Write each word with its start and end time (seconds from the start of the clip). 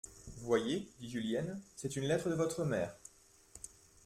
Voyez, 0.39 0.89
dit 0.99 1.11
Julienne, 1.11 1.61
c'est 1.75 1.95
une 1.95 2.05
lettre 2.05 2.27
de 2.27 2.33
votre 2.33 2.65
mère. 2.65 2.91